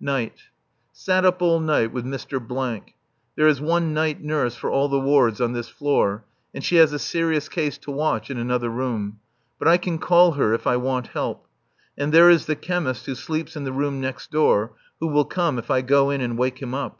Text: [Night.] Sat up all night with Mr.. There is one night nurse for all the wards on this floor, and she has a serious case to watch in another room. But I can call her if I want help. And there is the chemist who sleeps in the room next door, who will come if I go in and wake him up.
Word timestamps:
[Night.] 0.00 0.46
Sat 0.90 1.24
up 1.24 1.40
all 1.40 1.60
night 1.60 1.92
with 1.92 2.04
Mr.. 2.04 2.82
There 3.36 3.46
is 3.46 3.60
one 3.60 3.94
night 3.94 4.20
nurse 4.20 4.56
for 4.56 4.68
all 4.68 4.88
the 4.88 4.98
wards 4.98 5.40
on 5.40 5.52
this 5.52 5.68
floor, 5.68 6.24
and 6.52 6.64
she 6.64 6.74
has 6.78 6.92
a 6.92 6.98
serious 6.98 7.48
case 7.48 7.78
to 7.78 7.92
watch 7.92 8.28
in 8.28 8.36
another 8.36 8.68
room. 8.68 9.20
But 9.60 9.68
I 9.68 9.76
can 9.76 9.98
call 10.00 10.32
her 10.32 10.52
if 10.54 10.66
I 10.66 10.76
want 10.76 11.06
help. 11.06 11.46
And 11.96 12.12
there 12.12 12.30
is 12.30 12.46
the 12.46 12.56
chemist 12.56 13.06
who 13.06 13.14
sleeps 13.14 13.54
in 13.54 13.62
the 13.62 13.70
room 13.72 14.00
next 14.00 14.32
door, 14.32 14.72
who 14.98 15.06
will 15.06 15.24
come 15.24 15.56
if 15.56 15.70
I 15.70 15.82
go 15.82 16.10
in 16.10 16.20
and 16.20 16.36
wake 16.36 16.60
him 16.60 16.74
up. 16.74 16.98